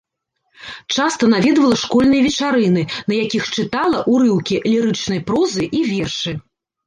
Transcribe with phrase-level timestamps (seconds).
[0.93, 6.31] Часта наведвала школьныя вечарыны, на якіх чытала ўрыўкі лірычнай прозы і вершы.